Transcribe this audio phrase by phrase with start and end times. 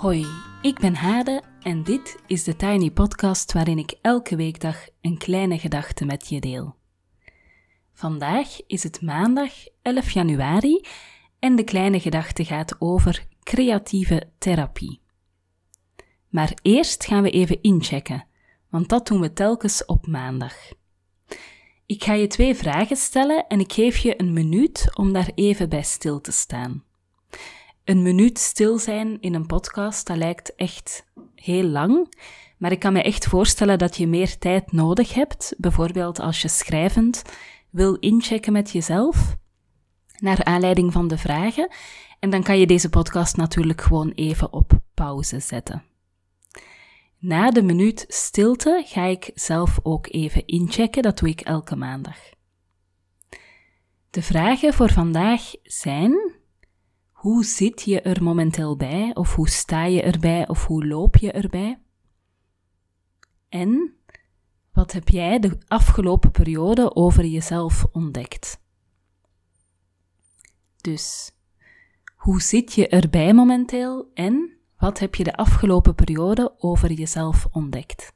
[0.00, 0.26] Hoi,
[0.62, 5.58] ik ben Hade en dit is de Tiny Podcast waarin ik elke weekdag een kleine
[5.58, 6.74] gedachte met je deel.
[7.92, 9.52] Vandaag is het maandag
[9.82, 10.84] 11 januari
[11.38, 15.00] en de kleine gedachte gaat over creatieve therapie.
[16.28, 18.26] Maar eerst gaan we even inchecken,
[18.70, 20.54] want dat doen we telkens op maandag.
[21.86, 25.68] Ik ga je twee vragen stellen en ik geef je een minuut om daar even
[25.68, 26.84] bij stil te staan.
[27.90, 32.14] Een minuut stil zijn in een podcast, dat lijkt echt heel lang.
[32.58, 36.48] Maar ik kan me echt voorstellen dat je meer tijd nodig hebt, bijvoorbeeld als je
[36.48, 37.22] schrijvend
[37.70, 39.36] wil inchecken met jezelf,
[40.18, 41.68] naar aanleiding van de vragen.
[42.18, 45.84] En dan kan je deze podcast natuurlijk gewoon even op pauze zetten.
[47.18, 52.18] Na de minuut stilte ga ik zelf ook even inchecken, dat doe ik elke maandag.
[54.10, 56.39] De vragen voor vandaag zijn:
[57.20, 59.14] hoe zit je er momenteel bij?
[59.14, 60.48] Of hoe sta je erbij?
[60.48, 61.78] Of hoe loop je erbij?
[63.48, 63.94] En
[64.72, 68.60] wat heb jij de afgelopen periode over jezelf ontdekt?
[70.76, 71.32] Dus,
[72.14, 78.12] hoe zit je erbij momenteel en wat heb je de afgelopen periode over jezelf ontdekt?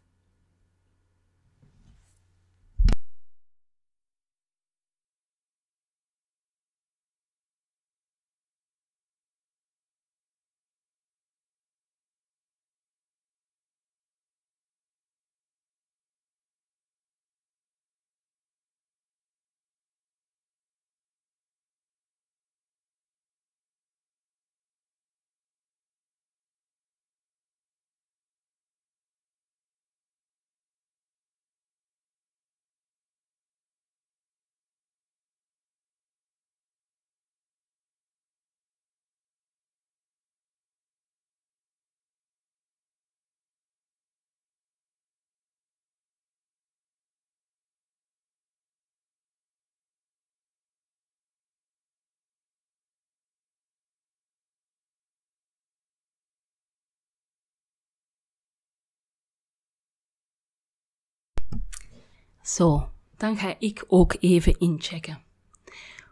[62.45, 65.23] Zo, dan ga ik ook even inchecken.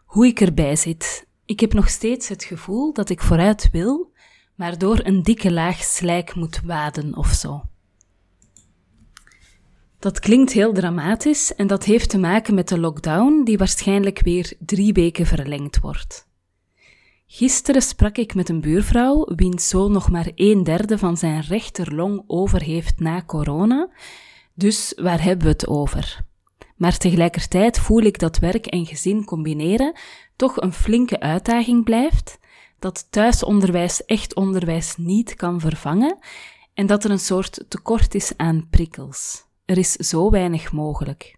[0.05, 1.27] Hoe ik erbij zit.
[1.45, 4.11] Ik heb nog steeds het gevoel dat ik vooruit wil,
[4.55, 7.61] maar door een dikke laag slijk moet waden of zo.
[9.99, 14.53] Dat klinkt heel dramatisch en dat heeft te maken met de lockdown die waarschijnlijk weer
[14.59, 16.27] drie weken verlengd wordt.
[17.27, 22.23] Gisteren sprak ik met een buurvrouw wiens zoon nog maar een derde van zijn rechterlong
[22.27, 23.89] over heeft na corona
[24.53, 26.21] dus waar hebben we het over?
[26.75, 29.93] Maar tegelijkertijd voel ik dat werk en gezin combineren
[30.35, 32.39] toch een flinke uitdaging blijft,
[32.79, 36.17] dat thuisonderwijs echt onderwijs niet kan vervangen
[36.73, 39.45] en dat er een soort tekort is aan prikkels.
[39.65, 41.35] Er is zo weinig mogelijk.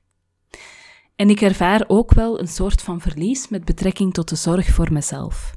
[1.15, 4.93] En ik ervaar ook wel een soort van verlies met betrekking tot de zorg voor
[4.93, 5.55] mezelf.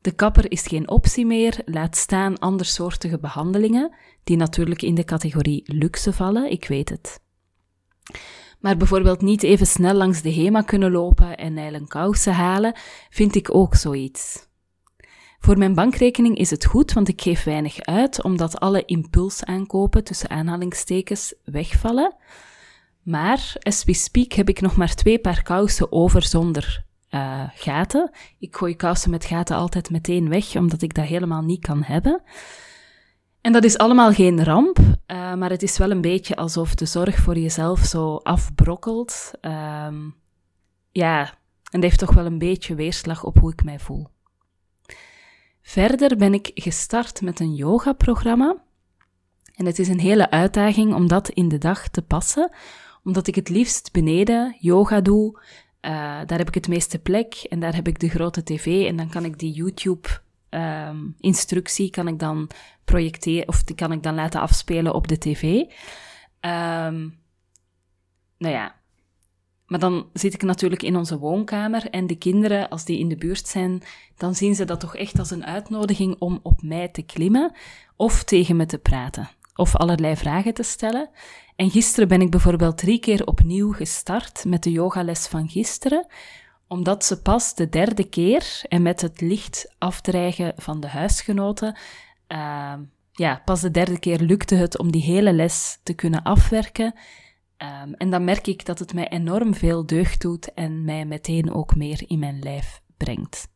[0.00, 3.94] De kapper is geen optie meer, laat staan andersoortige behandelingen,
[4.24, 7.20] die natuurlijk in de categorie luxe vallen, ik weet het.
[8.60, 12.74] Maar bijvoorbeeld niet even snel langs de HEMA kunnen lopen en nijlen kousen halen,
[13.10, 14.48] vind ik ook zoiets.
[15.38, 20.30] Voor mijn bankrekening is het goed, want ik geef weinig uit, omdat alle impulsaankopen tussen
[20.30, 22.16] aanhalingstekens wegvallen.
[23.02, 28.10] Maar, as we speak, heb ik nog maar twee paar kousen over zonder uh, gaten.
[28.38, 32.22] Ik gooi kousen met gaten altijd meteen weg, omdat ik dat helemaal niet kan hebben.
[33.40, 36.86] En dat is allemaal geen ramp, uh, maar het is wel een beetje alsof de
[36.86, 39.30] zorg voor jezelf zo afbrokkelt.
[39.40, 40.14] Um,
[40.90, 41.20] ja,
[41.70, 44.06] en dat heeft toch wel een beetje weerslag op hoe ik mij voel.
[45.62, 48.56] Verder ben ik gestart met een yoga-programma.
[49.54, 52.50] En het is een hele uitdaging om dat in de dag te passen,
[53.04, 55.42] omdat ik het liefst beneden yoga doe,
[55.82, 55.90] uh,
[56.26, 59.08] daar heb ik het meeste plek en daar heb ik de grote tv en dan
[59.08, 60.08] kan ik die YouTube
[60.50, 62.50] um, instructie kan ik dan
[62.84, 65.42] projecteren of die kan ik dan laten afspelen op de tv.
[66.40, 67.18] Um,
[68.38, 68.74] nou ja,
[69.66, 73.16] maar dan zit ik natuurlijk in onze woonkamer en de kinderen, als die in de
[73.16, 73.82] buurt zijn,
[74.16, 77.52] dan zien ze dat toch echt als een uitnodiging om op mij te klimmen
[77.96, 81.10] of tegen me te praten of allerlei vragen te stellen.
[81.56, 86.06] En gisteren ben ik bijvoorbeeld drie keer opnieuw gestart met de yogales van gisteren,
[86.68, 91.78] omdat ze pas de derde keer en met het licht afdreigen van de huisgenoten,
[92.28, 92.74] uh,
[93.12, 96.94] ja, pas de derde keer lukte het om die hele les te kunnen afwerken.
[97.84, 101.52] Um, en dan merk ik dat het mij enorm veel deugd doet en mij meteen
[101.52, 103.49] ook meer in mijn lijf brengt.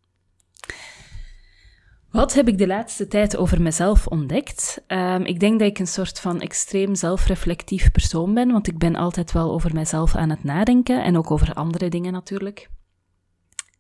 [2.15, 4.83] Wat heb ik de laatste tijd over mezelf ontdekt?
[4.87, 8.97] Ehm, ik denk dat ik een soort van extreem zelfreflectief persoon ben, want ik ben
[8.97, 12.71] altijd wel over mezelf aan het nadenken en ook over andere dingen natuurlijk.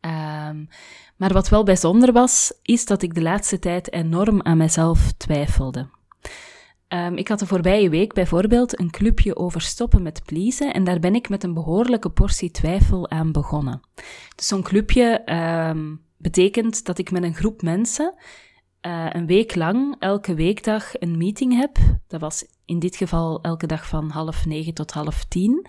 [0.00, 0.68] Um,
[1.16, 5.88] maar wat wel bijzonder was, is dat ik de laatste tijd enorm aan mezelf twijfelde.
[6.88, 11.00] Um, ik had de voorbije week bijvoorbeeld een clubje over stoppen met pleasen en daar
[11.00, 13.80] ben ik met een behoorlijke portie twijfel aan begonnen.
[14.36, 15.22] Dus zo'n clubje
[16.24, 18.14] betekent dat ik met een groep mensen
[18.86, 21.78] uh, een week lang elke weekdag een meeting heb.
[22.06, 25.66] Dat was in dit geval elke dag van half negen tot half tien.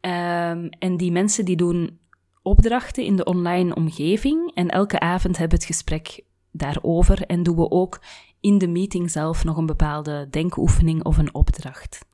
[0.00, 1.98] Um, en die mensen die doen
[2.42, 6.20] opdrachten in de online omgeving en elke avond hebben we het gesprek
[6.50, 8.00] daarover en doen we ook
[8.40, 12.04] in de meeting zelf nog een bepaalde denkoefening of een opdracht.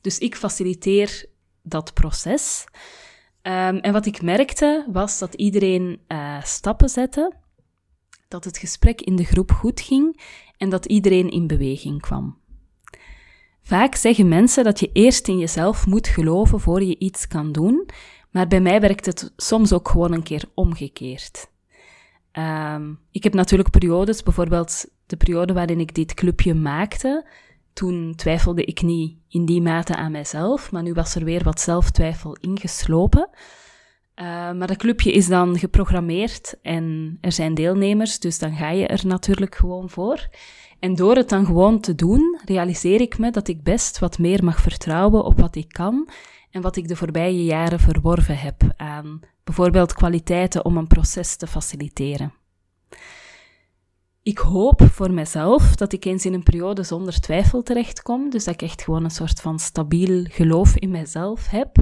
[0.00, 1.26] Dus ik faciliteer
[1.62, 2.64] dat proces.
[3.42, 7.32] Um, en wat ik merkte was dat iedereen uh, stappen zette,
[8.28, 10.20] dat het gesprek in de groep goed ging
[10.56, 12.38] en dat iedereen in beweging kwam.
[13.62, 17.88] Vaak zeggen mensen dat je eerst in jezelf moet geloven voor je iets kan doen,
[18.30, 21.50] maar bij mij werkt het soms ook gewoon een keer omgekeerd.
[22.32, 27.26] Um, ik heb natuurlijk periodes, bijvoorbeeld de periode waarin ik dit clubje maakte,
[27.80, 31.60] toen twijfelde ik niet in die mate aan mijzelf, maar nu was er weer wat
[31.60, 33.28] zelftwijfel ingeslopen.
[33.30, 38.86] Uh, maar dat clubje is dan geprogrammeerd en er zijn deelnemers, dus dan ga je
[38.86, 40.28] er natuurlijk gewoon voor.
[40.80, 44.44] En door het dan gewoon te doen, realiseer ik me dat ik best wat meer
[44.44, 46.08] mag vertrouwen op wat ik kan
[46.50, 51.46] en wat ik de voorbije jaren verworven heb aan bijvoorbeeld kwaliteiten om een proces te
[51.46, 52.32] faciliteren.
[54.30, 58.54] Ik hoop voor mezelf dat ik eens in een periode zonder twijfel terechtkom, dus dat
[58.54, 61.76] ik echt gewoon een soort van stabiel geloof in mezelf heb,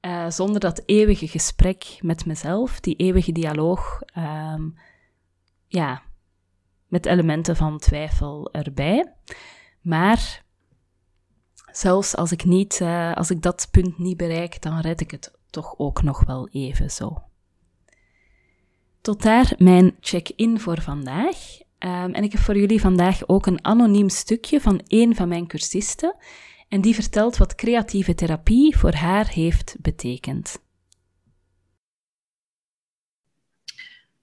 [0.00, 4.78] uh, zonder dat eeuwige gesprek met mezelf, die eeuwige dialoog, um,
[5.66, 6.02] ja,
[6.86, 9.12] met elementen van twijfel erbij.
[9.80, 10.44] Maar
[11.72, 15.32] zelfs als ik, niet, uh, als ik dat punt niet bereik, dan red ik het
[15.50, 17.22] toch ook nog wel even zo.
[19.00, 21.62] Tot daar mijn check-in voor vandaag.
[21.84, 25.46] Um, en ik heb voor jullie vandaag ook een anoniem stukje van een van mijn
[25.46, 26.16] cursisten.
[26.68, 30.62] En die vertelt wat creatieve therapie voor haar heeft betekend.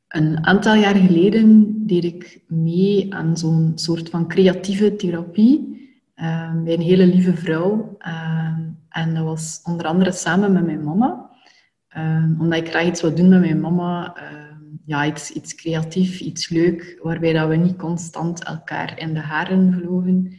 [0.08, 5.58] Een aantal jaar geleden deed ik mee aan zo'n soort van creatieve therapie
[6.16, 7.98] um, bij een hele lieve vrouw.
[8.00, 11.30] Um, en dat was onder andere samen met mijn mama.
[12.40, 14.16] Omdat ik graag iets wil doen met mijn mama.
[14.92, 19.74] Ja, iets, iets creatief, iets leuk, waarbij dat we niet constant elkaar in de haren
[19.74, 20.34] vlogen.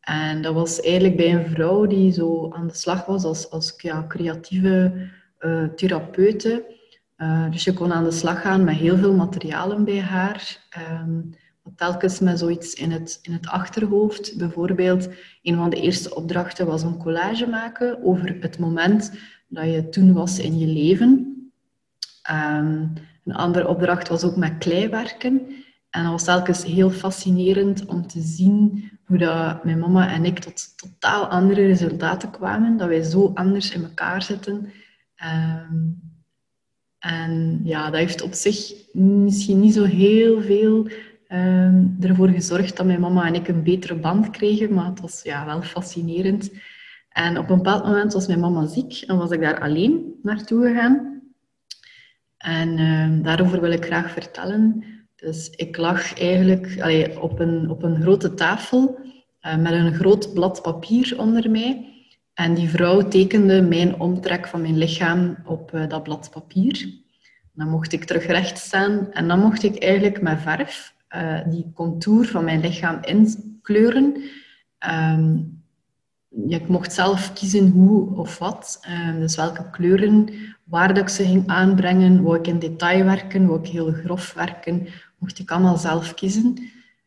[0.00, 3.74] en dat was eigenlijk bij een vrouw die zo aan de slag was als, als
[3.76, 5.08] ja, creatieve
[5.40, 6.64] uh, therapeute.
[7.16, 10.62] Uh, dus je kon aan de slag gaan met heel veel materialen bij haar
[11.76, 14.38] telkens met zoiets in het, in het achterhoofd.
[14.38, 15.08] Bijvoorbeeld,
[15.42, 19.12] een van de eerste opdrachten was een collage maken over het moment
[19.48, 21.33] dat je toen was in je leven.
[22.30, 22.92] Um,
[23.24, 25.40] een andere opdracht was ook met klei werken.
[25.90, 30.38] En dat was telkens heel fascinerend om te zien hoe dat mijn mama en ik
[30.38, 32.76] tot totaal andere resultaten kwamen.
[32.76, 34.72] Dat wij zo anders in elkaar zitten.
[35.24, 36.02] Um,
[36.98, 40.88] en ja, dat heeft op zich misschien niet zo heel veel
[41.28, 45.22] um, ervoor gezorgd dat mijn mama en ik een betere band kregen, maar het was
[45.22, 46.50] ja, wel fascinerend.
[47.08, 50.66] En op een bepaald moment was mijn mama ziek en was ik daar alleen naartoe
[50.66, 51.13] gegaan.
[52.44, 54.84] En um, daarover wil ik graag vertellen.
[55.16, 56.78] Dus ik lag eigenlijk
[57.20, 58.98] op, een, op een grote tafel
[59.46, 61.92] uh, met een groot blad papier onder mij.
[62.34, 66.88] En die vrouw tekende mijn omtrek van mijn lichaam op uh, dat blad papier.
[67.52, 71.72] Dan mocht ik terug recht staan en dan mocht ik eigenlijk met verf uh, die
[71.74, 74.22] contour van mijn lichaam inkleuren.
[74.88, 75.53] Um,
[76.48, 78.80] ik mocht zelf kiezen hoe of wat.
[79.08, 80.28] Um, dus welke kleuren,
[80.64, 82.22] waar dat ik ze ging aanbrengen.
[82.22, 84.86] Wou ik in detail werken, wou ik heel grof werken.
[85.18, 86.54] Mocht ik allemaal zelf kiezen.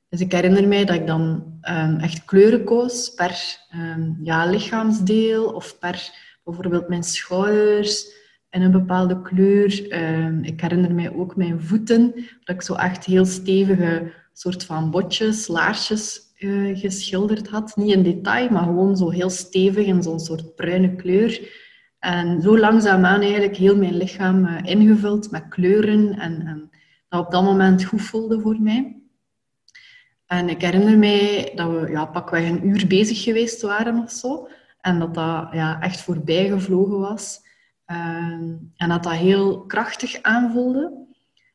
[0.10, 3.58] Dus ik herinner mij dat ik dan um, echt kleuren koos per
[4.24, 6.10] ja, lichaamsdeel of per
[6.44, 8.16] bijvoorbeeld mijn schouders
[8.50, 9.92] in een bepaalde kleur.
[9.92, 14.92] Ehm, ik herinner mij ook mijn voeten, dat ik zo echt heel stevige soort van
[14.92, 17.76] botjes, laarsjes uh, geschilderd had.
[17.76, 21.66] Niet in detail, maar gewoon zo heel stevig in zo'n soort bruine kleur.
[22.00, 26.70] En zo langzaamaan eigenlijk heel mijn lichaam uh, ingevuld met kleuren en, en
[27.10, 28.98] dat op dat moment goed voelde voor mij.
[30.26, 34.48] En ik herinner mij dat we ja, pakweg een uur bezig geweest waren of zo.
[34.82, 37.40] En dat dat ja, echt voorbij gevlogen was.
[37.86, 41.06] Ehm, en dat dat heel krachtig aanvoelde.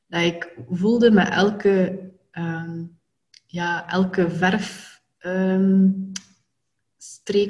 [0.07, 1.99] dat ik voelde met elke,
[2.31, 2.85] ehm,
[3.53, 5.01] ja, elke verfstreek,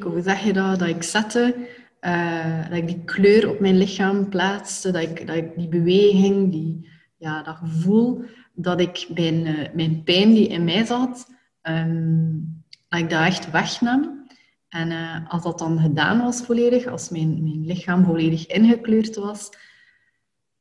[0.04, 1.68] um, hoe zeg je dat, dat ik zette,
[2.00, 6.52] uh, dat ik die kleur op mijn lichaam plaatste, dat ik, dat ik die beweging,
[6.52, 11.30] die, ja, dat gevoel, dat ik mijn, uh, mijn pijn die in mij zat,
[11.62, 14.26] um, dat ik dat echt wegnam.
[14.68, 19.50] En uh, als dat dan gedaan was volledig, als mijn, mijn lichaam volledig ingekleurd was,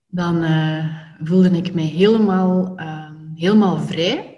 [0.08, 0.46] dan
[1.24, 4.31] voelde ik mij helemaal, uh, helemaal vrij.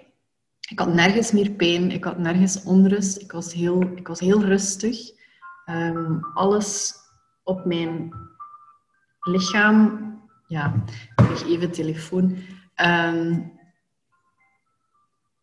[0.74, 4.44] Ik had nergens meer pijn, ik had nergens onrust, ik was heel, ik was heel
[4.44, 5.10] rustig.
[5.70, 6.94] Um, alles
[7.44, 8.12] op mijn
[9.20, 10.12] lichaam,
[10.46, 10.84] ja,
[11.16, 12.36] ik even telefoon.
[12.84, 13.52] Um,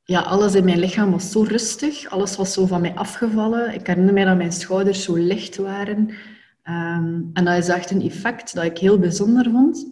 [0.04, 2.10] ja, alles in mijn lichaam was zo rustig.
[2.10, 3.74] Alles was zo van mij afgevallen.
[3.74, 5.98] Ik herinner mij dat mijn schouders zo licht waren.
[6.64, 9.86] Um, en dat is echt een effect dat ik heel bijzonder vond.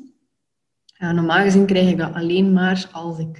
[0.97, 3.39] Uh, normaal gezien krijg ik dat alleen maar als ik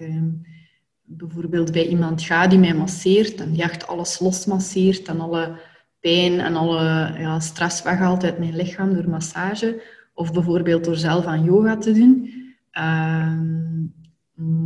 [1.11, 5.59] bijvoorbeeld bij iemand ga die mij masseert en die echt alles losmasseert en alle
[5.99, 9.81] pijn en alle ja, stress weghaalt uit mijn lichaam door massage.
[10.13, 12.33] Of bijvoorbeeld door zelf aan yoga te doen.
[12.79, 13.93] Um,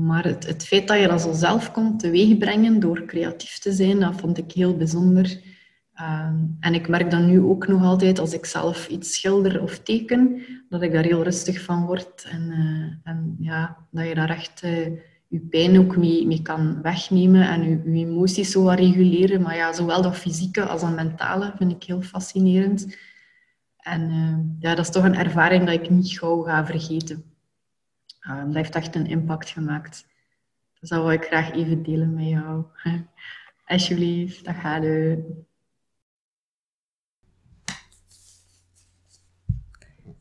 [0.05, 3.99] maar het, het, feit dat je dat zo zelf kon teweegbrengen door creatief te zijn,
[3.99, 5.41] dat vond ik heel bijzonder.
[5.93, 9.79] Ehm, en ik merk dat nu ook nog altijd als ik zelf iets schilder of
[9.79, 12.27] teken, dat ik daar heel rustig van word.
[12.31, 14.87] En, uh, en ja, dat je daar echt uh,
[15.33, 19.41] je pijn ook mee, mee kan wegnemen en je, emoties zo reguleren.
[19.41, 22.97] Maar ja, zowel dat fysieke als dat mentale vind ik heel fascinerend.
[23.77, 27.23] En uh, ja, dat is toch een ervaring dat ik niet gauw ga vergeten.
[28.29, 30.07] Um, dat heeft echt een impact gemaakt.
[30.79, 32.65] Dat zou ik graag even delen met jou.
[33.65, 35.19] Alsjeblieft, dat gaat het.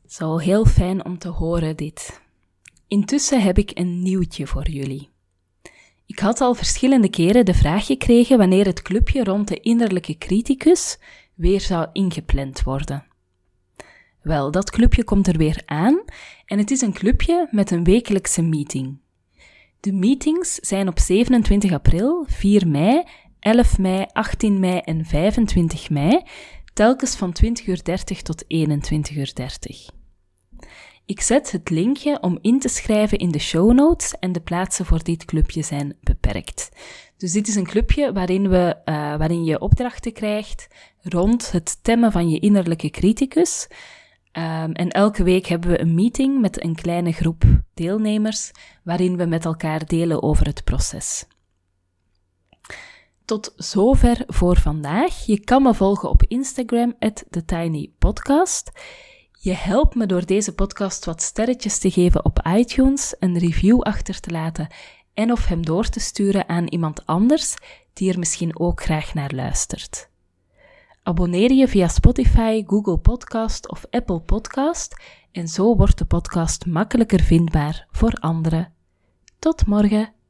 [0.06, 2.20] Zo heel fijn om te horen dit.
[2.92, 5.08] Intussen heb ik een nieuwtje voor jullie.
[6.06, 10.98] Ik had al verschillende keren de vraag gekregen wanneer het clubje rond de innerlijke criticus
[11.34, 13.06] weer zou ingepland worden.
[14.22, 16.02] Wel, dat clubje komt er weer aan
[16.46, 18.98] en het is een clubje met een wekelijkse meeting.
[19.80, 23.02] De meetings zijn op 27 april, 4 mei,
[23.38, 26.22] 11 mei, 18 mei en 25 mei,
[26.72, 27.82] telkens van 20.30 uur
[28.22, 29.32] tot 21.30 uur.
[31.12, 34.86] Ik zet het linkje om in te schrijven in de show notes en de plaatsen
[34.86, 36.68] voor dit clubje zijn beperkt.
[37.16, 40.68] Dus dit is een clubje waarin, we, uh, waarin je opdrachten krijgt
[41.02, 43.66] rond het temmen van je innerlijke criticus.
[44.32, 48.50] Um, en elke week hebben we een meeting met een kleine groep deelnemers,
[48.84, 51.26] waarin we met elkaar delen over het proces.
[53.24, 55.26] Tot zover voor vandaag.
[55.26, 56.94] Je kan me volgen op Instagram,
[57.30, 58.70] TheTinyPodcast.
[59.44, 64.20] Je helpt me door deze podcast wat sterretjes te geven op iTunes, een review achter
[64.20, 64.68] te laten
[65.14, 67.54] en of hem door te sturen aan iemand anders
[67.92, 70.08] die er misschien ook graag naar luistert.
[71.02, 74.96] Abonneer je via Spotify, Google Podcast of Apple Podcast
[75.32, 78.72] en zo wordt de podcast makkelijker vindbaar voor anderen.
[79.38, 80.21] Tot morgen.